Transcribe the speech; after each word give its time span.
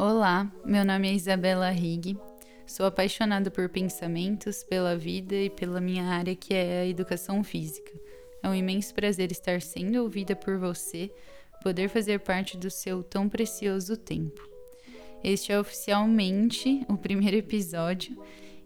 Olá, 0.00 0.48
meu 0.64 0.84
nome 0.84 1.08
é 1.08 1.12
Isabela 1.12 1.70
Rig. 1.70 2.16
Sou 2.64 2.86
apaixonada 2.86 3.50
por 3.50 3.68
pensamentos, 3.68 4.62
pela 4.62 4.96
vida 4.96 5.34
e 5.34 5.50
pela 5.50 5.80
minha 5.80 6.04
área 6.04 6.36
que 6.36 6.54
é 6.54 6.82
a 6.82 6.86
educação 6.86 7.42
física. 7.42 7.90
É 8.40 8.48
um 8.48 8.54
imenso 8.54 8.94
prazer 8.94 9.32
estar 9.32 9.60
sendo 9.60 10.00
ouvida 10.00 10.36
por 10.36 10.56
você, 10.56 11.10
poder 11.64 11.88
fazer 11.88 12.20
parte 12.20 12.56
do 12.56 12.70
seu 12.70 13.02
tão 13.02 13.28
precioso 13.28 13.96
tempo. 13.96 14.40
Este 15.24 15.50
é 15.50 15.58
oficialmente 15.58 16.86
o 16.88 16.96
primeiro 16.96 17.36
episódio 17.36 18.16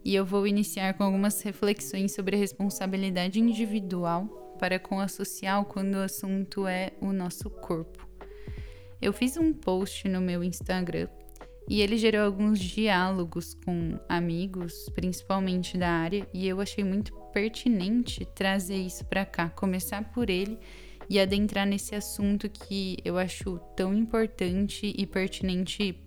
e 0.05 0.15
eu 0.15 0.27
vou 0.27 0.47
iniciar 0.47 0.93
com 0.99 1.05
algumas 1.05 1.41
reflexões 1.41 2.13
sobre 2.13 2.37
a 2.37 2.39
responsabilidade 2.39 3.41
individual 3.41 4.27
para 4.59 4.79
com 4.79 5.01
a 5.01 5.09
social 5.09 5.65
quando 5.65 5.95
o 5.95 6.03
assunto 6.03 6.67
é 6.67 6.91
o 7.01 7.11
nosso 7.11 7.49
corpo. 7.49 8.07
Eu 9.01 9.15
fiz 9.15 9.39
um 9.39 9.55
post 9.55 10.07
no 10.07 10.21
meu 10.21 10.45
Instagram 10.45 11.09
e 11.73 11.81
ele 11.81 11.97
gerou 11.97 12.27
alguns 12.27 12.61
diálogos 12.61 13.55
com 13.55 13.99
amigos, 14.07 14.91
principalmente 14.95 15.79
da 15.79 15.89
área, 15.89 16.29
e 16.31 16.47
eu 16.47 16.61
achei 16.61 16.85
muito 16.85 17.15
pertinente 17.33 18.27
trazer 18.27 18.77
isso 18.77 19.07
para 19.07 19.25
cá, 19.25 19.49
começar 19.49 20.13
por 20.13 20.29
ele 20.29 20.59
e 21.09 21.19
adentrar 21.19 21.67
nesse 21.67 21.95
assunto 21.95 22.47
que 22.51 22.99
eu 23.03 23.17
acho 23.17 23.59
tão 23.75 23.95
importante 23.95 24.95
e 24.95 25.07
pertinente 25.07 25.99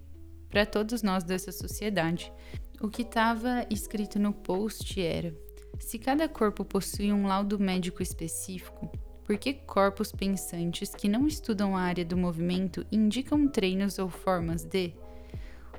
para 0.51 0.67
todos 0.67 1.01
nós 1.01 1.23
dessa 1.23 1.51
sociedade. 1.51 2.31
O 2.79 2.87
que 2.87 3.01
estava 3.01 3.65
escrito 3.67 4.19
no 4.19 4.33
post 4.33 5.01
era: 5.01 5.35
se 5.79 5.97
cada 5.97 6.29
corpo 6.29 6.63
possui 6.63 7.11
um 7.11 7.25
laudo 7.25 7.57
médico 7.57 8.03
específico, 8.03 8.87
por 9.23 9.35
que 9.35 9.51
corpos 9.51 10.11
pensantes 10.11 10.93
que 10.93 11.09
não 11.09 11.25
estudam 11.25 11.75
a 11.75 11.81
área 11.81 12.05
do 12.05 12.15
movimento 12.15 12.85
indicam 12.91 13.47
treinos 13.47 13.97
ou 13.97 14.07
formas 14.07 14.63
de 14.63 14.93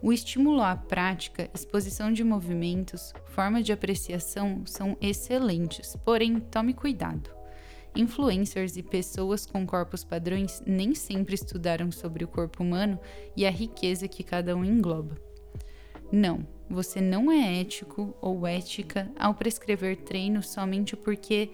o 0.03 0.13
estímulo 0.13 0.61
à 0.61 0.77
prática, 0.77 1.51
exposição 1.55 2.13
de 2.13 2.23
movimentos, 2.23 3.13
forma 3.27 3.63
de 3.63 3.73
apreciação 3.73 4.63
são 4.67 4.97
excelentes, 5.01 5.97
porém 6.05 6.39
tome 6.39 6.75
cuidado. 6.75 7.31
Influencers 7.95 8.77
e 8.77 8.83
pessoas 8.83 9.47
com 9.47 9.67
corpos 9.67 10.05
padrões 10.05 10.63
nem 10.67 10.95
sempre 10.95 11.35
estudaram 11.35 11.91
sobre 11.91 12.25
o 12.25 12.29
corpo 12.29 12.63
humano 12.63 13.01
e 13.35 13.47
a 13.47 13.51
riqueza 13.51 14.07
que 14.07 14.23
cada 14.23 14.55
um 14.55 14.65
engloba. 14.65 15.17
Não, 16.13 16.47
você 16.69 17.01
não 17.01 17.33
é 17.33 17.61
ético 17.61 18.15
ou 18.21 18.47
ética 18.47 19.11
ao 19.19 19.35
prescrever 19.35 19.97
treino 19.97 20.43
somente 20.43 20.95
porque 20.95 21.51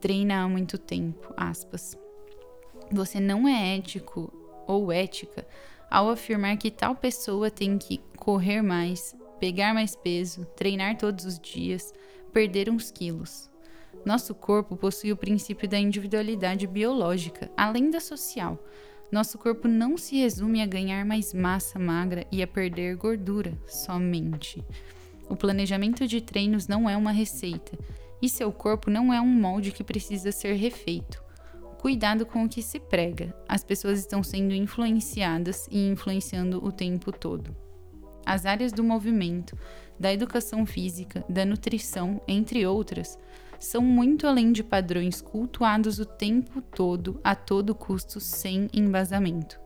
treina 0.00 0.42
há 0.42 0.48
muito 0.48 0.78
tempo. 0.78 1.32
Aspas. 1.36 1.96
Você 2.90 3.20
não 3.20 3.46
é 3.46 3.76
ético 3.76 4.32
ou 4.66 4.90
ética 4.90 5.46
ao 5.94 6.10
afirmar 6.10 6.56
que 6.56 6.72
tal 6.72 6.96
pessoa 6.96 7.52
tem 7.52 7.78
que 7.78 8.00
correr 8.16 8.60
mais, 8.60 9.14
pegar 9.38 9.72
mais 9.72 9.94
peso, 9.94 10.44
treinar 10.56 10.98
todos 10.98 11.24
os 11.24 11.38
dias, 11.38 11.94
perder 12.32 12.68
uns 12.68 12.90
quilos. 12.90 13.48
Nosso 14.04 14.34
corpo 14.34 14.76
possui 14.76 15.12
o 15.12 15.16
princípio 15.16 15.68
da 15.68 15.78
individualidade 15.78 16.66
biológica, 16.66 17.48
além 17.56 17.92
da 17.92 18.00
social. 18.00 18.58
Nosso 19.12 19.38
corpo 19.38 19.68
não 19.68 19.96
se 19.96 20.16
resume 20.16 20.62
a 20.62 20.66
ganhar 20.66 21.04
mais 21.04 21.32
massa 21.32 21.78
magra 21.78 22.26
e 22.32 22.42
a 22.42 22.46
perder 22.46 22.96
gordura 22.96 23.56
somente. 23.64 24.64
O 25.28 25.36
planejamento 25.36 26.08
de 26.08 26.20
treinos 26.20 26.66
não 26.66 26.90
é 26.90 26.96
uma 26.96 27.12
receita, 27.12 27.78
e 28.20 28.28
seu 28.28 28.50
corpo 28.50 28.90
não 28.90 29.14
é 29.14 29.20
um 29.20 29.28
molde 29.28 29.70
que 29.70 29.84
precisa 29.84 30.32
ser 30.32 30.54
refeito. 30.54 31.23
Cuidado 31.84 32.24
com 32.24 32.44
o 32.44 32.48
que 32.48 32.62
se 32.62 32.80
prega. 32.80 33.36
As 33.46 33.62
pessoas 33.62 33.98
estão 33.98 34.22
sendo 34.22 34.54
influenciadas 34.54 35.68
e 35.70 35.86
influenciando 35.86 36.64
o 36.64 36.72
tempo 36.72 37.12
todo. 37.12 37.54
As 38.24 38.46
áreas 38.46 38.72
do 38.72 38.82
movimento, 38.82 39.54
da 40.00 40.10
educação 40.10 40.64
física, 40.64 41.22
da 41.28 41.44
nutrição, 41.44 42.22
entre 42.26 42.66
outras, 42.66 43.18
são 43.60 43.82
muito 43.82 44.26
além 44.26 44.50
de 44.50 44.64
padrões 44.64 45.20
cultuados 45.20 45.98
o 45.98 46.06
tempo 46.06 46.62
todo, 46.62 47.20
a 47.22 47.34
todo 47.34 47.74
custo, 47.74 48.18
sem 48.18 48.66
embasamento. 48.72 49.60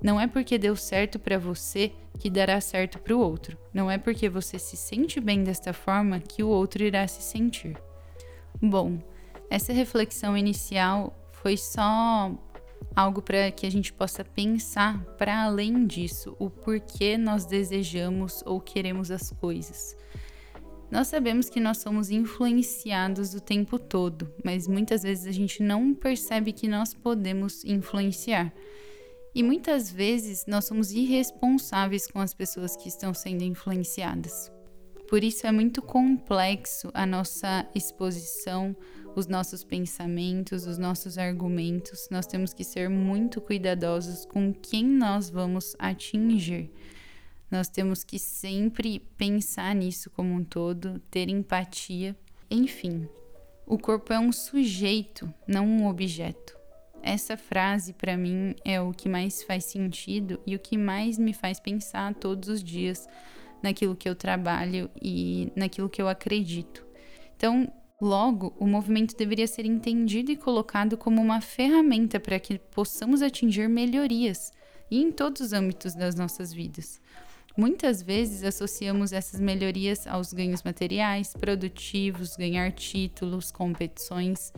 Não 0.00 0.20
é 0.20 0.28
porque 0.28 0.58
deu 0.58 0.76
certo 0.76 1.18
para 1.18 1.36
você 1.36 1.90
que 2.16 2.30
dará 2.30 2.60
certo 2.60 3.00
para 3.00 3.16
o 3.16 3.18
outro. 3.18 3.58
Não 3.74 3.90
é 3.90 3.98
porque 3.98 4.28
você 4.28 4.56
se 4.56 4.76
sente 4.76 5.18
bem 5.18 5.42
desta 5.42 5.72
forma 5.72 6.20
que 6.20 6.44
o 6.44 6.48
outro 6.48 6.84
irá 6.84 7.08
se 7.08 7.22
sentir. 7.22 7.76
Bom, 8.62 9.00
essa 9.50 9.72
reflexão 9.72 10.36
inicial 10.36 11.12
foi 11.46 11.56
só 11.56 12.36
algo 12.96 13.22
para 13.22 13.52
que 13.52 13.68
a 13.68 13.70
gente 13.70 13.92
possa 13.92 14.24
pensar 14.24 15.04
para 15.16 15.44
além 15.44 15.86
disso, 15.86 16.34
o 16.40 16.50
porquê 16.50 17.16
nós 17.16 17.46
desejamos 17.46 18.42
ou 18.44 18.60
queremos 18.60 19.12
as 19.12 19.30
coisas. 19.30 19.96
Nós 20.90 21.06
sabemos 21.06 21.48
que 21.48 21.60
nós 21.60 21.78
somos 21.78 22.10
influenciados 22.10 23.32
o 23.32 23.40
tempo 23.40 23.78
todo, 23.78 24.28
mas 24.44 24.66
muitas 24.66 25.04
vezes 25.04 25.24
a 25.24 25.30
gente 25.30 25.62
não 25.62 25.94
percebe 25.94 26.50
que 26.50 26.66
nós 26.66 26.94
podemos 26.94 27.64
influenciar. 27.64 28.52
E 29.32 29.40
muitas 29.40 29.88
vezes 29.88 30.46
nós 30.48 30.64
somos 30.64 30.90
irresponsáveis 30.90 32.08
com 32.08 32.18
as 32.18 32.34
pessoas 32.34 32.74
que 32.74 32.88
estão 32.88 33.14
sendo 33.14 33.44
influenciadas. 33.44 34.55
Por 35.08 35.22
isso 35.22 35.46
é 35.46 35.52
muito 35.52 35.80
complexo 35.80 36.90
a 36.92 37.06
nossa 37.06 37.68
exposição, 37.74 38.76
os 39.14 39.28
nossos 39.28 39.62
pensamentos, 39.62 40.66
os 40.66 40.78
nossos 40.78 41.16
argumentos. 41.16 42.08
Nós 42.10 42.26
temos 42.26 42.52
que 42.52 42.64
ser 42.64 42.90
muito 42.90 43.40
cuidadosos 43.40 44.26
com 44.26 44.52
quem 44.52 44.84
nós 44.84 45.30
vamos 45.30 45.76
atingir. 45.78 46.72
Nós 47.48 47.68
temos 47.68 48.02
que 48.02 48.18
sempre 48.18 48.98
pensar 49.16 49.74
nisso 49.76 50.10
como 50.10 50.34
um 50.34 50.42
todo, 50.42 50.98
ter 51.08 51.28
empatia. 51.28 52.16
Enfim, 52.50 53.08
o 53.64 53.78
corpo 53.78 54.12
é 54.12 54.18
um 54.18 54.32
sujeito, 54.32 55.32
não 55.46 55.66
um 55.66 55.86
objeto. 55.86 56.56
Essa 57.00 57.36
frase, 57.36 57.92
para 57.92 58.16
mim, 58.16 58.56
é 58.64 58.80
o 58.80 58.92
que 58.92 59.08
mais 59.08 59.44
faz 59.44 59.66
sentido 59.66 60.40
e 60.44 60.56
o 60.56 60.58
que 60.58 60.76
mais 60.76 61.16
me 61.16 61.32
faz 61.32 61.60
pensar 61.60 62.12
todos 62.14 62.48
os 62.48 62.64
dias 62.64 63.08
naquilo 63.62 63.96
que 63.96 64.08
eu 64.08 64.14
trabalho 64.14 64.90
e 65.00 65.52
naquilo 65.56 65.88
que 65.88 66.00
eu 66.00 66.08
acredito. 66.08 66.86
Então, 67.36 67.70
logo, 68.00 68.54
o 68.58 68.66
movimento 68.66 69.16
deveria 69.16 69.46
ser 69.46 69.64
entendido 69.64 70.30
e 70.30 70.36
colocado 70.36 70.96
como 70.96 71.20
uma 71.20 71.40
ferramenta 71.40 72.20
para 72.20 72.38
que 72.38 72.58
possamos 72.58 73.22
atingir 73.22 73.68
melhorias 73.68 74.52
e 74.90 75.02
em 75.02 75.10
todos 75.10 75.40
os 75.40 75.52
âmbitos 75.52 75.94
das 75.94 76.14
nossas 76.14 76.52
vidas. 76.52 77.00
Muitas 77.56 78.02
vezes 78.02 78.44
associamos 78.44 79.12
essas 79.12 79.40
melhorias 79.40 80.06
aos 80.06 80.32
ganhos 80.32 80.62
materiais, 80.62 81.32
produtivos, 81.32 82.36
ganhar 82.36 82.70
títulos, 82.72 83.50
competições, 83.50 84.52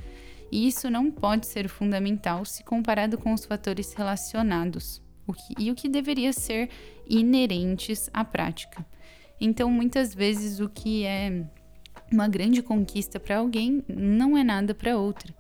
e 0.51 0.67
isso 0.67 0.91
não 0.91 1.11
pode 1.11 1.47
ser 1.47 1.69
fundamental 1.69 2.45
se 2.45 2.65
comparado 2.65 3.17
com 3.17 3.33
os 3.33 3.45
fatores 3.45 3.93
relacionados 3.93 5.01
o 5.29 5.33
que, 5.33 5.55
e 5.59 5.71
o 5.71 5.75
que 5.75 5.89
deveria 5.89 6.33
ser 6.33 6.69
inerentes 7.09 8.11
à 8.13 8.25
prática. 8.25 8.85
Então, 9.41 9.71
muitas 9.71 10.13
vezes, 10.15 10.59
o 10.59 10.69
que 10.69 11.05
é 11.05 11.45
uma 12.11 12.27
grande 12.27 12.63
conquista 12.63 13.21
para 13.21 13.39
alguém 13.39 13.85
não 13.87 14.37
é 14.37 14.43
nada 14.43 14.75
para 14.75 14.99
outra. 14.99 15.33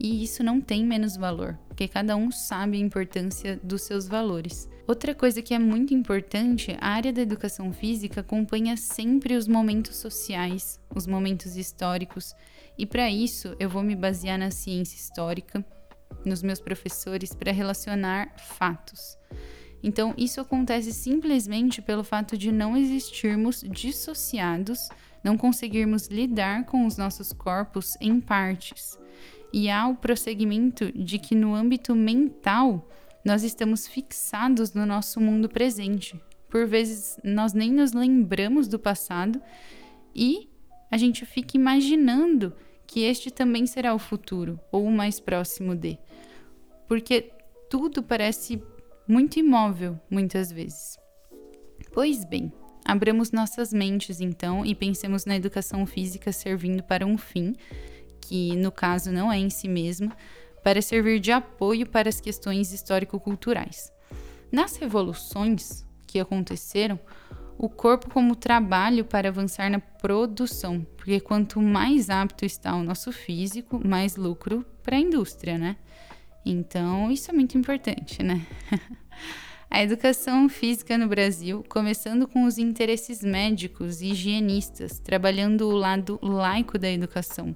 E 0.00 0.24
isso 0.24 0.42
não 0.42 0.60
tem 0.60 0.84
menos 0.84 1.16
valor, 1.16 1.58
porque 1.68 1.86
cada 1.86 2.16
um 2.16 2.30
sabe 2.30 2.76
a 2.76 2.80
importância 2.80 3.60
dos 3.62 3.82
seus 3.82 4.08
valores. 4.08 4.68
Outra 4.86 5.14
coisa 5.14 5.40
que 5.40 5.54
é 5.54 5.58
muito 5.58 5.94
importante, 5.94 6.76
a 6.80 6.88
área 6.88 7.12
da 7.12 7.22
educação 7.22 7.72
física 7.72 8.20
acompanha 8.20 8.76
sempre 8.76 9.36
os 9.36 9.46
momentos 9.46 9.96
sociais, 9.96 10.80
os 10.92 11.06
momentos 11.06 11.56
históricos, 11.56 12.34
e 12.76 12.84
para 12.84 13.08
isso 13.10 13.54
eu 13.60 13.68
vou 13.68 13.82
me 13.82 13.94
basear 13.94 14.38
na 14.38 14.50
ciência 14.50 14.96
histórica, 14.96 15.64
nos 16.24 16.42
meus 16.42 16.60
professores, 16.60 17.34
para 17.34 17.52
relacionar 17.52 18.34
fatos. 18.38 19.16
Então, 19.82 20.14
isso 20.16 20.40
acontece 20.40 20.92
simplesmente 20.92 21.82
pelo 21.82 22.04
fato 22.04 22.38
de 22.38 22.52
não 22.52 22.76
existirmos 22.76 23.64
dissociados, 23.68 24.88
não 25.24 25.36
conseguirmos 25.36 26.06
lidar 26.06 26.66
com 26.66 26.86
os 26.86 26.96
nossos 26.96 27.32
corpos 27.32 27.96
em 28.00 28.20
partes. 28.20 28.98
E 29.52 29.68
há 29.68 29.86
o 29.88 29.96
prosseguimento 29.96 30.90
de 30.92 31.18
que 31.18 31.34
no 31.34 31.54
âmbito 31.54 31.94
mental 31.94 32.88
nós 33.24 33.42
estamos 33.42 33.86
fixados 33.86 34.72
no 34.72 34.86
nosso 34.86 35.20
mundo 35.20 35.48
presente. 35.48 36.20
Por 36.48 36.66
vezes 36.66 37.18
nós 37.22 37.52
nem 37.52 37.72
nos 37.72 37.92
lembramos 37.92 38.68
do 38.68 38.78
passado 38.78 39.40
e 40.14 40.48
a 40.90 40.96
gente 40.96 41.24
fica 41.24 41.56
imaginando 41.56 42.54
que 42.92 43.04
este 43.04 43.30
também 43.30 43.66
será 43.66 43.94
o 43.94 43.98
futuro 43.98 44.60
ou 44.70 44.84
o 44.84 44.92
mais 44.92 45.18
próximo 45.18 45.74
de. 45.74 45.98
Porque 46.86 47.32
tudo 47.70 48.02
parece 48.02 48.62
muito 49.08 49.38
imóvel 49.38 49.98
muitas 50.10 50.52
vezes. 50.52 50.98
Pois 51.90 52.22
bem, 52.26 52.52
abramos 52.84 53.32
nossas 53.32 53.72
mentes 53.72 54.20
então 54.20 54.62
e 54.62 54.74
pensemos 54.74 55.24
na 55.24 55.36
educação 55.36 55.86
física 55.86 56.30
servindo 56.32 56.82
para 56.82 57.06
um 57.06 57.16
fim, 57.16 57.54
que 58.20 58.54
no 58.56 58.70
caso 58.70 59.10
não 59.10 59.32
é 59.32 59.38
em 59.38 59.48
si 59.48 59.68
mesma, 59.68 60.14
para 60.62 60.82
servir 60.82 61.18
de 61.18 61.32
apoio 61.32 61.88
para 61.88 62.10
as 62.10 62.20
questões 62.20 62.74
histórico-culturais. 62.74 63.90
Nas 64.52 64.76
revoluções, 64.76 65.82
que 66.06 66.20
aconteceram, 66.20 67.00
o 67.62 67.68
corpo 67.68 68.10
como 68.10 68.34
trabalho 68.34 69.04
para 69.04 69.28
avançar 69.28 69.70
na 69.70 69.78
produção, 69.78 70.84
porque 70.96 71.20
quanto 71.20 71.62
mais 71.62 72.10
apto 72.10 72.44
está 72.44 72.74
o 72.74 72.82
nosso 72.82 73.12
físico, 73.12 73.80
mais 73.86 74.16
lucro 74.16 74.66
para 74.82 74.96
a 74.96 74.98
indústria, 74.98 75.56
né? 75.56 75.76
Então, 76.44 77.08
isso 77.08 77.30
é 77.30 77.32
muito 77.32 77.56
importante, 77.56 78.20
né? 78.20 78.44
a 79.70 79.80
educação 79.80 80.48
física 80.48 80.98
no 80.98 81.06
Brasil, 81.06 81.64
começando 81.68 82.26
com 82.26 82.46
os 82.46 82.58
interesses 82.58 83.22
médicos 83.22 84.02
e 84.02 84.06
higienistas, 84.08 84.98
trabalhando 84.98 85.68
o 85.68 85.72
lado 85.72 86.18
laico 86.20 86.76
da 86.76 86.90
educação, 86.90 87.54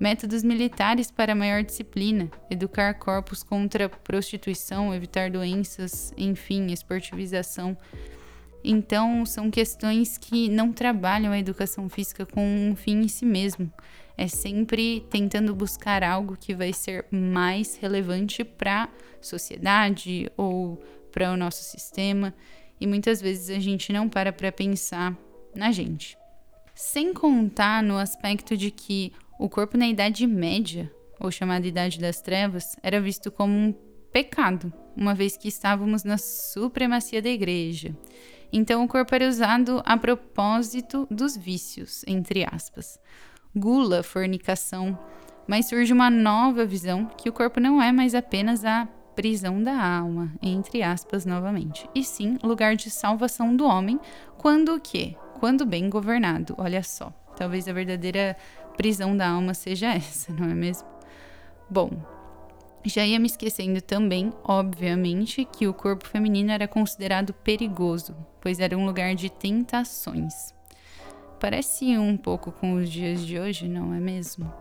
métodos 0.00 0.42
militares 0.42 1.10
para 1.10 1.34
maior 1.34 1.62
disciplina, 1.62 2.30
educar 2.50 2.94
corpos 2.94 3.42
contra 3.42 3.90
prostituição, 3.90 4.94
evitar 4.94 5.30
doenças, 5.30 6.14
enfim, 6.16 6.72
esportivização. 6.72 7.76
Então, 8.64 9.26
são 9.26 9.50
questões 9.50 10.16
que 10.16 10.48
não 10.48 10.72
trabalham 10.72 11.32
a 11.32 11.38
educação 11.38 11.86
física 11.90 12.24
com 12.24 12.42
um 12.42 12.74
fim 12.74 13.02
em 13.02 13.08
si 13.08 13.26
mesmo. 13.26 13.70
É 14.16 14.26
sempre 14.26 15.04
tentando 15.10 15.54
buscar 15.54 16.02
algo 16.02 16.36
que 16.36 16.54
vai 16.54 16.72
ser 16.72 17.04
mais 17.10 17.76
relevante 17.76 18.42
para 18.42 18.84
a 18.84 18.88
sociedade 19.20 20.30
ou 20.34 20.82
para 21.12 21.30
o 21.32 21.36
nosso 21.36 21.62
sistema, 21.62 22.34
e 22.80 22.86
muitas 22.86 23.20
vezes 23.20 23.54
a 23.54 23.60
gente 23.60 23.92
não 23.92 24.08
para 24.08 24.32
para 24.32 24.50
pensar 24.50 25.16
na 25.54 25.70
gente. 25.70 26.16
Sem 26.74 27.12
contar 27.12 27.82
no 27.82 27.98
aspecto 27.98 28.56
de 28.56 28.70
que 28.70 29.12
o 29.38 29.48
corpo 29.48 29.76
na 29.76 29.86
Idade 29.86 30.26
Média, 30.26 30.90
ou 31.20 31.30
chamada 31.30 31.66
Idade 31.66 32.00
das 32.00 32.20
Trevas, 32.20 32.76
era 32.82 33.00
visto 33.00 33.30
como 33.30 33.52
um 33.52 33.74
pecado, 34.12 34.72
uma 34.96 35.14
vez 35.14 35.36
que 35.36 35.48
estávamos 35.48 36.02
na 36.02 36.18
supremacia 36.18 37.20
da 37.20 37.28
igreja. 37.28 37.94
Então 38.56 38.84
o 38.84 38.88
corpo 38.88 39.12
era 39.12 39.28
usado 39.28 39.82
a 39.84 39.96
propósito 39.96 41.08
dos 41.10 41.36
vícios, 41.36 42.04
entre 42.06 42.46
aspas. 42.48 43.00
Gula, 43.52 44.04
fornicação, 44.04 44.96
mas 45.44 45.66
surge 45.66 45.92
uma 45.92 46.08
nova 46.08 46.64
visão 46.64 47.06
que 47.18 47.28
o 47.28 47.32
corpo 47.32 47.58
não 47.58 47.82
é 47.82 47.90
mais 47.90 48.14
apenas 48.14 48.64
a 48.64 48.86
prisão 49.16 49.60
da 49.60 49.76
alma, 49.76 50.32
entre 50.40 50.84
aspas 50.84 51.26
novamente, 51.26 51.90
e 51.92 52.04
sim 52.04 52.38
lugar 52.44 52.76
de 52.76 52.90
salvação 52.90 53.56
do 53.56 53.64
homem, 53.64 53.98
quando 54.38 54.76
o 54.76 54.80
quê? 54.80 55.16
Quando 55.40 55.66
bem 55.66 55.90
governado, 55.90 56.54
olha 56.56 56.82
só. 56.84 57.12
Talvez 57.36 57.66
a 57.66 57.72
verdadeira 57.72 58.36
prisão 58.76 59.16
da 59.16 59.30
alma 59.30 59.52
seja 59.52 59.88
essa, 59.92 60.32
não 60.32 60.48
é 60.48 60.54
mesmo? 60.54 60.86
Bom, 61.68 61.90
já 62.90 63.04
ia 63.04 63.18
me 63.18 63.26
esquecendo 63.26 63.80
também, 63.80 64.32
obviamente, 64.44 65.44
que 65.44 65.66
o 65.66 65.74
corpo 65.74 66.06
feminino 66.06 66.50
era 66.50 66.68
considerado 66.68 67.32
perigoso, 67.32 68.14
pois 68.40 68.60
era 68.60 68.76
um 68.76 68.84
lugar 68.84 69.14
de 69.14 69.30
tentações. 69.30 70.54
Parece 71.40 71.98
um 71.98 72.16
pouco 72.16 72.52
com 72.52 72.74
os 72.74 72.90
dias 72.90 73.24
de 73.26 73.38
hoje, 73.38 73.68
não 73.68 73.94
é 73.94 74.00
mesmo? 74.00 74.52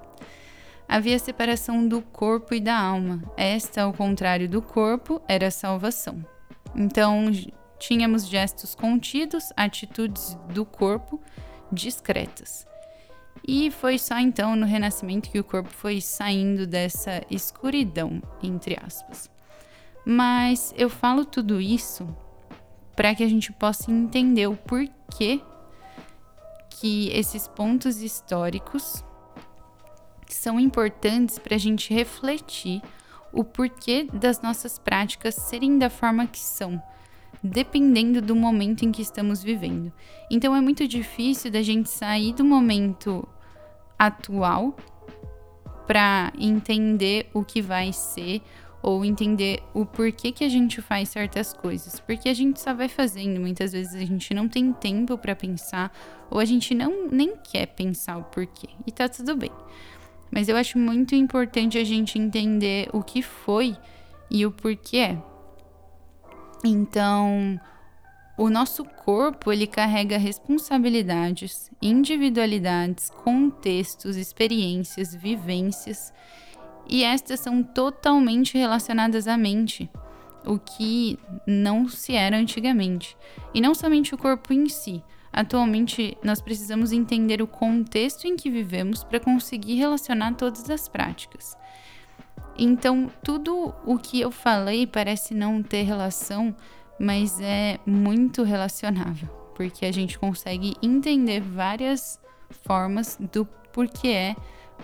Havia 0.87 1.17
separação 1.17 1.87
do 1.87 2.01
corpo 2.01 2.53
e 2.53 2.59
da 2.59 2.77
alma. 2.77 3.23
Esta, 3.35 3.83
ao 3.83 3.93
contrário 3.93 4.47
do 4.47 4.61
corpo, 4.61 5.21
era 5.27 5.49
salvação. 5.49 6.25
Então, 6.75 7.25
tínhamos 7.79 8.27
gestos 8.27 8.75
contidos, 8.75 9.51
atitudes 9.55 10.37
do 10.53 10.65
corpo 10.65 11.19
discretas. 11.71 12.67
E 13.45 13.69
foi 13.71 13.97
só 13.99 14.17
então 14.19 14.55
no 14.55 14.65
renascimento 14.65 15.29
que 15.29 15.39
o 15.39 15.43
corpo 15.43 15.69
foi 15.69 15.99
saindo 15.99 16.65
dessa 16.65 17.21
escuridão, 17.29 18.21
entre 18.41 18.77
aspas. 18.81 19.29
Mas 20.05 20.73
eu 20.77 20.89
falo 20.89 21.25
tudo 21.25 21.59
isso 21.59 22.07
para 22.95 23.13
que 23.13 23.23
a 23.23 23.27
gente 23.27 23.51
possa 23.51 23.91
entender 23.91 24.47
o 24.47 24.55
porquê 24.55 25.41
que 26.69 27.09
esses 27.09 27.47
pontos 27.47 28.01
históricos 28.01 29.03
são 30.27 30.59
importantes 30.59 31.37
para 31.37 31.55
a 31.55 31.59
gente 31.59 31.93
refletir 31.93 32.81
o 33.31 33.43
porquê 33.43 34.07
das 34.13 34.41
nossas 34.41 34.77
práticas 34.77 35.35
serem 35.35 35.77
da 35.77 35.89
forma 35.89 36.27
que 36.27 36.39
são, 36.39 36.81
dependendo 37.43 38.21
do 38.21 38.35
momento 38.35 38.83
em 38.83 38.91
que 38.91 39.01
estamos 39.01 39.41
vivendo. 39.41 39.91
Então 40.29 40.55
é 40.55 40.61
muito 40.61 40.87
difícil 40.87 41.49
da 41.49 41.61
gente 41.61 41.89
sair 41.89 42.33
do 42.33 42.43
momento 42.43 43.27
atual 44.05 44.75
para 45.87 46.31
entender 46.37 47.29
o 47.33 47.43
que 47.43 47.61
vai 47.61 47.91
ser 47.91 48.41
ou 48.81 49.05
entender 49.05 49.63
o 49.73 49.85
porquê 49.85 50.31
que 50.31 50.43
a 50.43 50.49
gente 50.49 50.81
faz 50.81 51.09
certas 51.09 51.53
coisas, 51.53 52.01
porque 52.01 52.27
a 52.27 52.33
gente 52.33 52.59
só 52.59 52.73
vai 52.73 52.89
fazendo, 52.89 53.39
muitas 53.39 53.71
vezes 53.71 53.95
a 53.95 54.05
gente 54.05 54.33
não 54.33 54.49
tem 54.49 54.73
tempo 54.73 55.17
para 55.17 55.33
pensar 55.33 55.89
ou 56.29 56.37
a 56.37 56.45
gente 56.45 56.75
não 56.75 57.07
nem 57.09 57.37
quer 57.37 57.67
pensar 57.67 58.17
o 58.17 58.23
porquê. 58.23 58.67
E 58.85 58.91
tá 58.91 59.07
tudo 59.07 59.37
bem. 59.37 59.51
Mas 60.29 60.49
eu 60.49 60.57
acho 60.57 60.77
muito 60.77 61.15
importante 61.15 61.77
a 61.77 61.83
gente 61.83 62.19
entender 62.19 62.89
o 62.91 63.01
que 63.01 63.21
foi 63.21 63.77
e 64.29 64.45
o 64.45 64.51
porquê. 64.51 65.15
Então, 66.65 67.59
o 68.37 68.49
nosso 68.49 68.83
corpo 68.83 69.51
ele 69.51 69.67
carrega 69.67 70.17
responsabilidades, 70.17 71.71
individualidades, 71.81 73.09
contextos, 73.09 74.15
experiências, 74.15 75.13
vivências, 75.13 76.11
e 76.87 77.03
estas 77.03 77.39
são 77.39 77.63
totalmente 77.63 78.57
relacionadas 78.57 79.27
à 79.27 79.37
mente, 79.37 79.89
o 80.45 80.59
que 80.59 81.17
não 81.47 81.87
se 81.87 82.13
era 82.13 82.35
antigamente. 82.35 83.15
E 83.53 83.61
não 83.61 83.73
somente 83.73 84.13
o 84.13 84.17
corpo 84.17 84.51
em 84.51 84.67
si. 84.67 85.01
Atualmente, 85.31 86.17
nós 86.23 86.41
precisamos 86.41 86.91
entender 86.91 87.41
o 87.41 87.47
contexto 87.47 88.27
em 88.27 88.35
que 88.35 88.51
vivemos 88.51 89.03
para 89.03 89.19
conseguir 89.19 89.75
relacionar 89.75 90.33
todas 90.33 90.69
as 90.69 90.87
práticas. 90.87 91.57
Então, 92.57 93.09
tudo 93.23 93.73
o 93.85 93.97
que 93.97 94.21
eu 94.21 94.29
falei 94.29 94.85
parece 94.85 95.33
não 95.33 95.63
ter 95.63 95.83
relação 95.83 96.55
mas 96.99 97.39
é 97.41 97.79
muito 97.85 98.43
relacionável, 98.43 99.27
porque 99.55 99.85
a 99.85 99.91
gente 99.91 100.17
consegue 100.17 100.75
entender 100.81 101.41
várias 101.41 102.19
formas 102.65 103.17
do 103.31 103.45
porquê 103.71 104.07
é, 104.09 104.35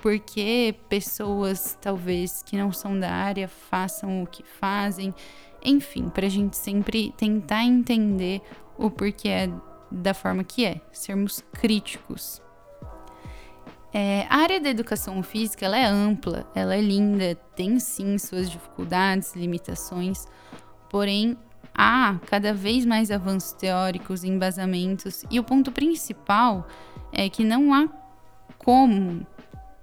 porque 0.02 0.76
pessoas 0.88 1.78
talvez 1.82 2.42
que 2.44 2.58
não 2.58 2.72
são 2.72 3.00
da 3.00 3.12
área 3.12 3.48
façam 3.48 4.24
o 4.24 4.28
que 4.28 4.44
fazem, 4.44 5.14
enfim, 5.64 6.10
para 6.10 6.26
a 6.26 6.30
gente 6.30 6.58
sempre 6.58 7.12
tentar 7.18 7.64
entender 7.64 8.42
o 8.78 8.90
porquê 8.90 9.30
é 9.30 9.50
da 9.92 10.14
forma 10.14 10.44
que 10.44 10.66
é, 10.66 10.82
sermos 10.92 11.44
críticos. 11.54 12.42
É, 13.92 14.28
a 14.30 14.38
área 14.38 14.62
da 14.62 14.70
educação 14.70 15.22
física 15.24 15.66
ela 15.66 15.78
é 15.78 15.86
ampla, 15.86 16.48
ela 16.54 16.76
é 16.76 16.82
linda, 16.82 17.36
tem 17.56 17.80
sim 17.80 18.18
suas 18.20 18.50
dificuldades, 18.50 19.36
limitações, 19.36 20.28
porém 20.90 21.36
há 21.74 22.20
cada 22.26 22.54
vez 22.54 22.86
mais 22.86 23.12
avanços 23.12 23.54
teóricos, 23.54 24.24
embasamentos, 24.24 25.24
e 25.30 25.40
o 25.40 25.44
ponto 25.44 25.72
principal 25.72 26.68
é 27.12 27.30
que 27.30 27.44
não 27.44 27.74
há 27.74 27.88
como 28.58 29.26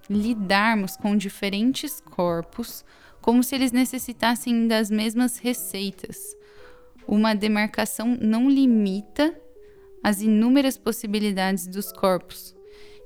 lidarmos 0.09 0.97
com 0.97 1.17
diferentes 1.17 2.01
corpos 2.01 2.85
como 3.27 3.43
se 3.43 3.57
eles 3.57 3.73
necessitassem 3.73 4.69
das 4.69 4.89
mesmas 4.89 5.39
receitas. 5.39 6.37
Uma 7.09 7.35
demarcação 7.35 8.17
não 8.21 8.49
limita 8.49 9.37
as 10.01 10.21
inúmeras 10.21 10.79
possibilidades 10.79 11.67
dos 11.67 11.91
corpos. 11.91 12.55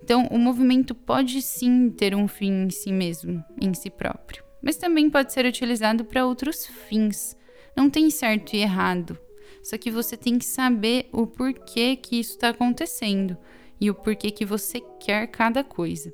Então, 0.02 0.26
o 0.30 0.38
movimento 0.38 0.94
pode 0.94 1.40
sim 1.40 1.88
ter 1.88 2.14
um 2.14 2.28
fim 2.28 2.64
em 2.64 2.70
si 2.70 2.92
mesmo, 2.92 3.42
em 3.58 3.72
si 3.72 3.88
próprio, 3.88 4.44
mas 4.62 4.76
também 4.76 5.08
pode 5.08 5.32
ser 5.32 5.46
utilizado 5.46 6.04
para 6.04 6.26
outros 6.26 6.66
fins, 6.66 7.34
não 7.76 7.88
tem 7.88 8.10
certo 8.10 8.54
e 8.54 8.58
errado. 8.58 9.18
Só 9.62 9.76
que 9.76 9.90
você 9.90 10.16
tem 10.16 10.38
que 10.38 10.44
saber 10.44 11.08
o 11.12 11.26
porquê 11.26 11.96
que 11.96 12.18
isso 12.18 12.32
está 12.32 12.48
acontecendo 12.50 13.36
e 13.80 13.90
o 13.90 13.94
porquê 13.94 14.30
que 14.30 14.44
você 14.44 14.80
quer 14.98 15.26
cada 15.26 15.62
coisa. 15.62 16.12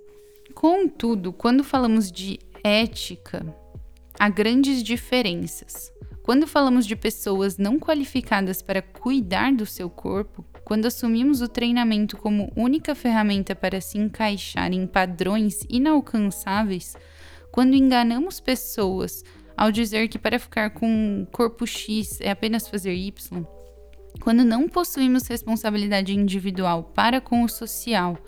Contudo, 0.54 1.32
quando 1.32 1.62
falamos 1.62 2.10
de 2.10 2.38
ética, 2.64 3.46
há 4.18 4.28
grandes 4.28 4.82
diferenças. 4.82 5.92
Quando 6.22 6.46
falamos 6.46 6.86
de 6.86 6.96
pessoas 6.96 7.56
não 7.56 7.78
qualificadas 7.78 8.60
para 8.60 8.82
cuidar 8.82 9.52
do 9.52 9.64
seu 9.64 9.88
corpo, 9.88 10.44
quando 10.64 10.86
assumimos 10.86 11.40
o 11.40 11.48
treinamento 11.48 12.16
como 12.16 12.52
única 12.56 12.96
ferramenta 12.96 13.54
para 13.54 13.80
se 13.80 13.96
encaixar 13.98 14.72
em 14.72 14.88
padrões 14.88 15.60
inalcançáveis, 15.68 16.96
quando 17.52 17.76
enganamos 17.76 18.40
pessoas 18.40 19.22
ao 19.56 19.72
dizer 19.72 20.08
que 20.08 20.18
para 20.18 20.38
ficar 20.38 20.70
com 20.70 21.26
corpo 21.32 21.66
X 21.66 22.20
é 22.20 22.30
apenas 22.30 22.68
fazer 22.68 22.94
Y, 22.94 23.44
quando 24.20 24.44
não 24.44 24.68
possuímos 24.68 25.26
responsabilidade 25.26 26.14
individual 26.14 26.84
para 26.94 27.20
com 27.20 27.42
o 27.42 27.48
social, 27.48 28.18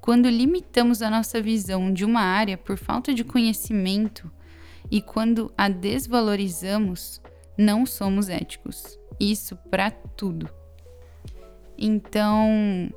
quando 0.00 0.28
limitamos 0.28 1.02
a 1.02 1.10
nossa 1.10 1.42
visão 1.42 1.92
de 1.92 2.04
uma 2.04 2.20
área 2.20 2.56
por 2.56 2.76
falta 2.76 3.12
de 3.12 3.24
conhecimento 3.24 4.30
e 4.90 5.02
quando 5.02 5.52
a 5.58 5.68
desvalorizamos, 5.68 7.20
não 7.58 7.84
somos 7.84 8.28
éticos. 8.28 8.98
isso 9.18 9.56
para 9.70 9.90
tudo. 9.90 10.48
Então, 11.78 12.92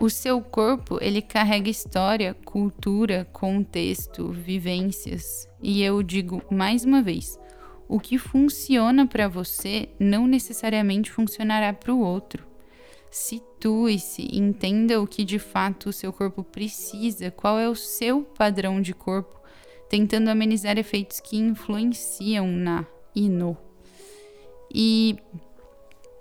o 0.00 0.08
seu 0.08 0.40
corpo, 0.40 0.98
ele 1.00 1.20
carrega 1.20 1.68
história, 1.68 2.34
cultura, 2.44 3.28
contexto, 3.32 4.32
vivências. 4.32 5.46
E 5.62 5.82
eu 5.82 6.02
digo 6.02 6.42
mais 6.50 6.86
uma 6.86 7.02
vez, 7.02 7.38
o 7.86 8.00
que 8.00 8.16
funciona 8.16 9.06
para 9.06 9.28
você 9.28 9.90
não 9.98 10.26
necessariamente 10.26 11.10
funcionará 11.10 11.72
para 11.74 11.92
o 11.92 12.00
outro. 12.00 12.46
Situe-se, 13.10 14.26
entenda 14.32 15.02
o 15.02 15.06
que 15.06 15.22
de 15.22 15.38
fato 15.38 15.90
o 15.90 15.92
seu 15.92 16.12
corpo 16.12 16.42
precisa, 16.42 17.30
qual 17.30 17.58
é 17.58 17.68
o 17.68 17.74
seu 17.74 18.22
padrão 18.22 18.80
de 18.80 18.94
corpo, 18.94 19.38
tentando 19.90 20.30
amenizar 20.30 20.78
efeitos 20.78 21.20
que 21.20 21.36
influenciam 21.36 22.46
na 22.46 22.86
e 23.14 23.28
no. 23.28 23.54
E 24.72 25.18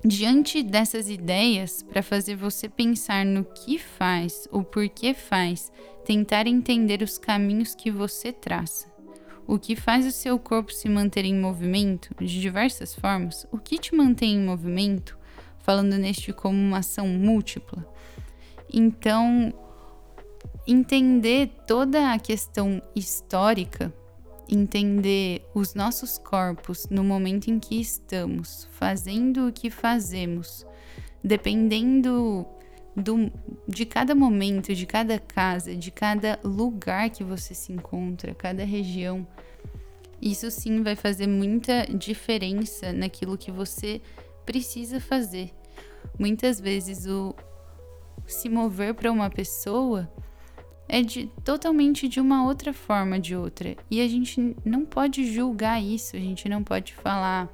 Diante 0.04 0.64
dessas 0.64 1.10
ideias, 1.10 1.84
para 1.84 2.02
fazer 2.02 2.36
você 2.36 2.70
pensar 2.70 3.26
no 3.26 3.44
que 3.44 3.78
faz, 3.78 4.48
o 4.50 4.64
porquê 4.64 5.14
faz, 5.14 5.72
tentar 6.06 6.48
entender 6.48 7.02
os 7.02 7.18
caminhos 7.18 7.76
que 7.76 7.92
você 7.92 8.32
traça. 8.32 8.88
O 9.46 9.60
que 9.60 9.76
faz 9.76 10.06
o 10.06 10.12
seu 10.12 10.40
corpo 10.40 10.72
se 10.72 10.88
manter 10.88 11.26
em 11.26 11.36
movimento 11.36 12.16
de 12.18 12.40
diversas 12.40 12.96
formas? 12.96 13.46
O 13.52 13.58
que 13.58 13.78
te 13.78 13.94
mantém 13.94 14.36
em 14.36 14.46
movimento? 14.46 15.18
Falando 15.60 15.98
neste 15.98 16.32
como 16.32 16.58
uma 16.58 16.78
ação 16.78 17.06
múltipla. 17.08 17.86
Então, 18.72 19.54
entender 20.66 21.52
toda 21.68 22.14
a 22.14 22.20
questão 22.20 22.82
histórica 22.96 23.94
entender 24.50 25.48
os 25.54 25.74
nossos 25.74 26.18
corpos 26.18 26.88
no 26.90 27.04
momento 27.04 27.50
em 27.50 27.60
que 27.60 27.80
estamos, 27.80 28.68
fazendo 28.72 29.48
o 29.48 29.54
que 29.54 29.70
fazemos, 29.70 30.66
dependendo 31.24 32.46
do, 32.96 33.32
de 33.68 33.86
cada 33.86 34.16
momento, 34.16 34.74
de 34.74 34.86
cada 34.86 35.20
casa, 35.20 35.76
de 35.76 35.92
cada 35.92 36.40
lugar 36.44 37.10
que 37.10 37.24
você 37.24 37.54
se 37.54 37.72
encontra, 37.72 38.34
cada 38.34 38.64
região. 38.64 39.28
Isso 40.22 40.50
sim 40.52 40.82
vai 40.84 40.96
fazer 40.96 41.28
muita 41.28 41.86
diferença 41.86 42.92
naquilo 42.92 43.38
que 43.38 43.52
você 43.52 44.02
precisa 44.46 45.00
fazer. 45.00 45.52
Muitas 46.18 46.60
vezes 46.60 47.06
o 47.06 47.34
se 48.28 48.50
mover 48.50 48.94
para 48.94 49.12
uma 49.12 49.30
pessoa 49.30 50.12
é 50.90 51.04
de 51.04 51.28
totalmente 51.46 52.08
de 52.08 52.20
uma 52.20 52.44
outra 52.44 52.74
forma 52.74 53.20
de 53.20 53.36
outra. 53.36 53.78
E 53.92 54.02
a 54.02 54.08
gente 54.08 54.56
não 54.66 54.84
pode 54.84 55.32
julgar 55.32 55.82
isso, 55.82 56.16
a 56.16 56.20
gente 56.20 56.50
não 56.50 56.64
pode 56.64 56.96
falar 56.96 57.48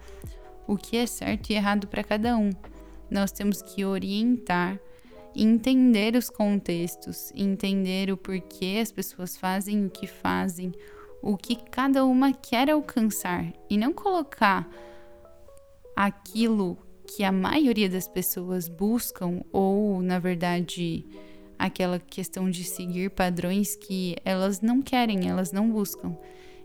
o 0.66 0.78
que 0.78 0.96
é 0.96 1.06
certo 1.06 1.50
e 1.50 1.54
errado 1.54 1.86
para 1.86 2.04
cada 2.04 2.38
um. 2.38 2.50
Nós 3.12 3.34
temos 3.34 3.62
que 3.62 3.84
orientar, 3.84 4.80
entender 5.36 6.16
os 6.16 6.30
contextos, 6.30 7.32
entender 7.36 8.10
o 8.10 8.16
porquê 8.16 8.80
as 8.82 8.92
pessoas 8.92 9.36
fazem 9.36 9.86
o 9.86 9.90
que 9.90 10.08
fazem, 10.08 10.72
o 11.22 11.36
que 11.36 11.58
cada 11.58 12.06
uma 12.06 12.32
quer 12.32 12.70
alcançar 12.70 13.52
e 13.70 13.78
não 13.78 13.92
colocar 13.92 14.68
aquilo 15.94 16.78
que 17.06 17.24
a 17.24 17.32
maioria 17.32 17.90
das 17.90 18.08
pessoas 18.08 18.70
buscam 18.70 19.44
ou, 19.52 20.02
na 20.02 20.20
verdade, 20.20 21.06
aquela 21.58 22.00
questão 22.00 22.50
de 22.50 22.64
seguir 22.64 23.10
padrões 23.12 23.76
que 23.76 24.16
elas 24.24 24.62
não 24.62 24.82
querem, 24.82 25.28
elas 25.30 25.52
não 25.52 25.70
buscam. 25.70 26.16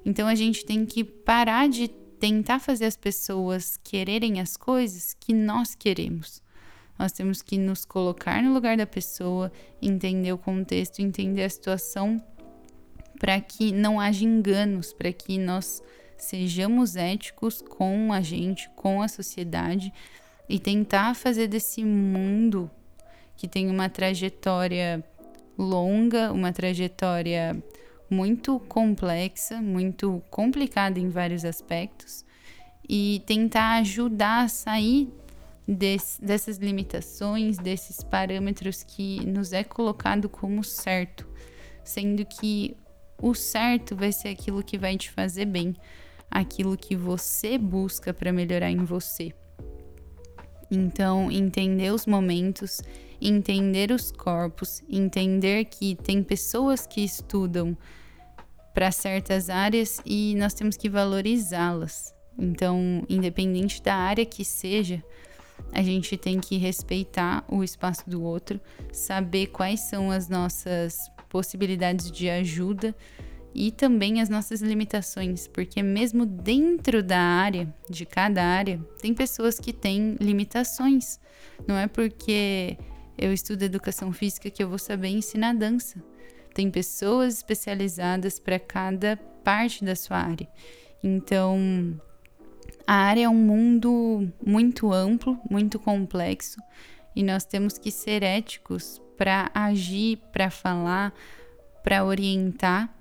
Então 0.04 0.26
a 0.26 0.35
gente 0.35 0.64
tem 0.64 0.85
que 0.87 1.04
parar 1.04 1.68
de 1.68 1.88
tentar 1.88 2.59
fazer 2.59 2.85
as 2.85 2.97
pessoas 2.97 3.78
quererem 3.82 4.40
as 4.40 4.56
coisas 4.56 5.14
que 5.18 5.32
nós 5.32 5.75
queremos. 5.75 6.42
Nós 6.99 7.12
temos 7.12 7.40
que 7.40 7.56
nos 7.56 7.87
colocar 7.87 8.42
no 8.42 8.52
lugar 8.52 8.76
da 8.76 8.87
pessoa, 8.87 9.50
entender 9.80 10.32
o 10.32 10.38
contexto, 10.38 11.00
entender 11.00 11.44
a 11.44 11.49
situação, 11.49 12.23
para 13.18 13.40
que 13.40 13.73
não 13.73 13.99
haja 13.99 14.25
enganos, 14.25 14.92
para 14.92 15.12
que 15.12 15.38
nós 15.38 15.82
sejamos 16.18 16.97
éticos 16.97 17.62
com 17.62 18.12
a 18.12 18.20
gente, 18.20 18.68
com 18.76 19.00
a 19.00 19.09
sociedade 19.09 19.92
e 20.49 20.59
tentar 20.59 21.14
fazer 21.14 21.49
desse 21.49 21.82
mundo 21.85 22.70
que 23.40 23.49
tem 23.49 23.70
uma 23.70 23.88
trajetória 23.88 25.02
longa, 25.56 26.30
uma 26.30 26.52
trajetória 26.52 27.56
muito 28.11 28.61
complexa, 28.68 29.62
muito 29.62 30.23
complicada 30.28 31.00
em 31.00 31.09
vários 31.09 31.42
aspectos, 31.42 32.23
e 32.87 33.23
tentar 33.25 33.78
ajudar 33.78 34.42
a 34.44 34.49
sair 34.49 35.09
desse, 35.66 36.23
dessas 36.23 36.59
limitações, 36.59 37.56
desses 37.56 38.04
parâmetros 38.04 38.82
que 38.82 39.25
nos 39.25 39.54
é 39.54 39.64
colocado 39.64 40.28
como 40.28 40.62
certo, 40.62 41.26
sendo 41.82 42.26
que 42.26 42.76
o 43.23 43.32
certo 43.32 43.97
vai 43.97 44.12
ser 44.12 44.28
aquilo 44.28 44.62
que 44.62 44.76
vai 44.76 44.99
te 44.99 45.11
fazer 45.11 45.47
bem, 45.47 45.75
aquilo 46.30 46.76
que 46.76 46.94
você 46.94 47.56
busca 47.56 48.12
para 48.12 48.35
melhorar 48.35 48.70
em 48.70 48.85
você. 48.85 49.32
Então, 50.70 51.32
entender 51.32 51.90
os 51.90 52.04
momentos, 52.04 52.82
entender 53.20 53.90
os 53.90 54.10
corpos, 54.10 54.82
entender 54.88 55.66
que 55.66 55.94
tem 55.94 56.22
pessoas 56.22 56.86
que 56.86 57.02
estudam 57.02 57.76
para 58.72 58.90
certas 58.90 59.50
áreas 59.50 60.00
e 60.04 60.34
nós 60.36 60.54
temos 60.54 60.76
que 60.76 60.88
valorizá-las. 60.88 62.14
Então, 62.38 63.04
independente 63.08 63.82
da 63.82 63.94
área 63.94 64.24
que 64.24 64.44
seja, 64.44 65.02
a 65.72 65.82
gente 65.82 66.16
tem 66.16 66.40
que 66.40 66.56
respeitar 66.56 67.44
o 67.48 67.62
espaço 67.62 68.08
do 68.08 68.22
outro, 68.22 68.60
saber 68.92 69.48
quais 69.48 69.80
são 69.80 70.10
as 70.10 70.28
nossas 70.28 71.10
possibilidades 71.28 72.10
de 72.10 72.30
ajuda 72.30 72.94
e 73.54 73.70
também 73.70 74.20
as 74.20 74.28
nossas 74.28 74.60
limitações, 74.62 75.46
porque 75.48 75.82
mesmo 75.82 76.24
dentro 76.24 77.02
da 77.02 77.18
área, 77.18 77.72
de 77.88 78.06
cada 78.06 78.42
área, 78.42 78.80
tem 79.00 79.12
pessoas 79.12 79.58
que 79.58 79.72
têm 79.72 80.16
limitações. 80.20 81.18
Não 81.66 81.76
é 81.76 81.86
porque 81.86 82.78
eu 83.20 83.32
estudo 83.32 83.62
educação 83.62 84.12
física 84.12 84.50
que 84.50 84.62
eu 84.62 84.68
vou 84.68 84.78
saber 84.78 85.08
ensinar 85.08 85.54
dança. 85.54 86.02
Tem 86.54 86.70
pessoas 86.70 87.34
especializadas 87.34 88.38
para 88.40 88.58
cada 88.58 89.16
parte 89.44 89.84
da 89.84 89.94
sua 89.94 90.18
área. 90.18 90.48
Então, 91.02 92.00
a 92.86 92.94
área 92.94 93.24
é 93.24 93.28
um 93.28 93.34
mundo 93.34 94.28
muito 94.44 94.92
amplo, 94.92 95.38
muito 95.48 95.78
complexo, 95.78 96.60
e 97.14 97.22
nós 97.22 97.44
temos 97.44 97.78
que 97.78 97.90
ser 97.90 98.22
éticos 98.22 99.00
para 99.16 99.50
agir, 99.54 100.18
para 100.32 100.50
falar, 100.50 101.12
para 101.82 102.04
orientar 102.04 102.92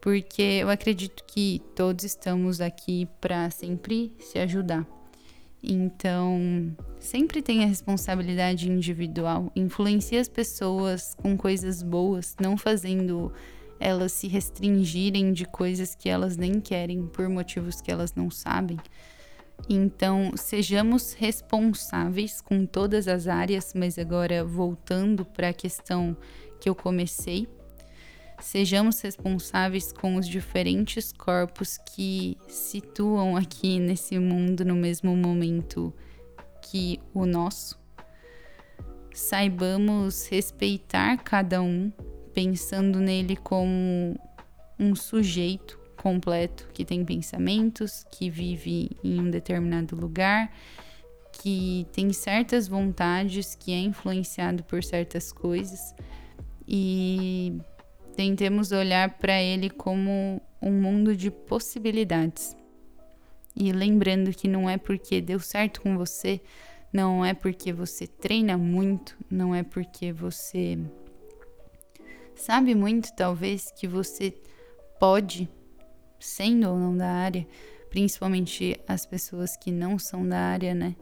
porque 0.00 0.42
eu 0.42 0.70
acredito 0.70 1.24
que 1.24 1.60
todos 1.76 2.04
estamos 2.04 2.60
aqui 2.60 3.06
para 3.20 3.50
sempre 3.50 4.12
se 4.18 4.38
ajudar. 4.38 4.86
Então, 5.62 6.74
sempre 6.98 7.42
tenha 7.42 7.66
responsabilidade 7.66 8.70
individual, 8.70 9.52
influencie 9.54 10.18
as 10.18 10.28
pessoas 10.28 11.14
com 11.14 11.36
coisas 11.36 11.82
boas, 11.82 12.34
não 12.40 12.56
fazendo 12.56 13.32
elas 13.78 14.12
se 14.12 14.28
restringirem 14.28 15.32
de 15.32 15.46
coisas 15.46 15.94
que 15.94 16.08
elas 16.08 16.36
nem 16.36 16.60
querem 16.60 17.06
por 17.06 17.28
motivos 17.28 17.80
que 17.80 17.90
elas 17.90 18.14
não 18.14 18.30
sabem. 18.30 18.78
Então, 19.68 20.32
sejamos 20.36 21.12
responsáveis 21.12 22.40
com 22.40 22.64
todas 22.64 23.06
as 23.08 23.26
áreas, 23.26 23.72
mas 23.74 23.98
agora 23.98 24.44
voltando 24.44 25.24
para 25.24 25.50
a 25.50 25.54
questão 25.54 26.16
que 26.60 26.68
eu 26.68 26.74
comecei, 26.74 27.46
sejamos 28.40 29.00
responsáveis 29.00 29.92
com 29.92 30.16
os 30.16 30.26
diferentes 30.26 31.12
corpos 31.12 31.78
que 31.78 32.36
situam 32.48 33.36
aqui 33.36 33.78
nesse 33.78 34.18
mundo 34.18 34.64
no 34.64 34.74
mesmo 34.74 35.14
momento 35.16 35.94
que 36.62 37.00
o 37.14 37.26
nosso. 37.26 37.78
Saibamos 39.12 40.26
respeitar 40.28 41.18
cada 41.18 41.60
um, 41.60 41.92
pensando 42.32 42.98
nele 42.98 43.36
como 43.36 44.18
um 44.78 44.94
sujeito 44.94 45.78
completo 45.96 46.68
que 46.72 46.84
tem 46.84 47.04
pensamentos, 47.04 48.04
que 48.10 48.30
vive 48.30 48.90
em 49.04 49.20
um 49.20 49.30
determinado 49.30 49.94
lugar, 49.94 50.50
que 51.32 51.86
tem 51.92 52.12
certas 52.12 52.66
vontades, 52.66 53.54
que 53.54 53.72
é 53.72 53.78
influenciado 53.78 54.64
por 54.64 54.82
certas 54.82 55.32
coisas 55.32 55.94
e 56.66 57.60
tentemos 58.16 58.72
olhar 58.72 59.18
para 59.18 59.40
ele 59.40 59.70
como 59.70 60.40
um 60.60 60.72
mundo 60.72 61.16
de 61.16 61.30
possibilidades. 61.30 62.56
E 63.56 63.72
lembrando 63.72 64.32
que 64.32 64.46
não 64.46 64.68
é 64.68 64.76
porque 64.76 65.20
deu 65.20 65.40
certo 65.40 65.80
com 65.80 65.96
você, 65.96 66.40
não 66.92 67.24
é 67.24 67.34
porque 67.34 67.72
você 67.72 68.06
treina 68.06 68.56
muito, 68.56 69.16
não 69.30 69.54
é 69.54 69.62
porque 69.62 70.12
você 70.12 70.78
sabe 72.34 72.74
muito, 72.74 73.14
talvez, 73.14 73.70
que 73.72 73.86
você 73.86 74.34
pode, 74.98 75.48
sendo 76.18 76.68
ou 76.70 76.78
não 76.78 76.96
da 76.96 77.08
área, 77.08 77.46
principalmente 77.90 78.80
as 78.86 79.04
pessoas 79.04 79.56
que 79.56 79.70
não 79.70 79.98
são 79.98 80.26
da 80.26 80.38
área, 80.38 80.74
né? 80.74 80.94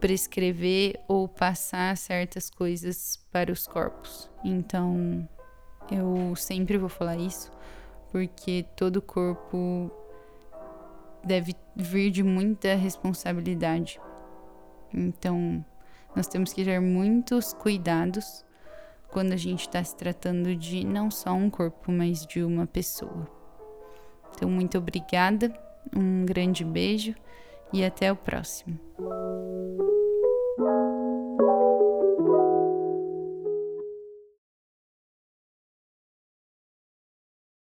prescrever 0.00 1.00
ou 1.08 1.28
passar 1.28 1.96
certas 1.96 2.50
coisas 2.50 3.16
para 3.30 3.52
os 3.52 3.66
corpos. 3.66 4.30
Então, 4.44 5.28
eu 5.90 6.34
sempre 6.36 6.78
vou 6.78 6.88
falar 6.88 7.16
isso, 7.16 7.50
porque 8.10 8.64
todo 8.76 9.02
corpo 9.02 9.90
deve 11.24 11.54
vir 11.74 12.10
de 12.10 12.22
muita 12.22 12.74
responsabilidade. 12.74 14.00
Então, 14.92 15.64
nós 16.14 16.26
temos 16.26 16.52
que 16.52 16.64
ter 16.64 16.80
muitos 16.80 17.52
cuidados 17.52 18.44
quando 19.10 19.32
a 19.32 19.36
gente 19.36 19.60
está 19.60 19.82
se 19.82 19.94
tratando 19.96 20.54
de 20.54 20.84
não 20.84 21.10
só 21.10 21.32
um 21.32 21.50
corpo, 21.50 21.92
mas 21.92 22.26
de 22.26 22.42
uma 22.42 22.66
pessoa. 22.66 23.28
Então, 24.34 24.48
muito 24.48 24.78
obrigada, 24.78 25.52
um 25.94 26.24
grande 26.24 26.64
beijo 26.64 27.14
e 27.72 27.84
até 27.84 28.10
o 28.10 28.16
próximo. 28.16 28.78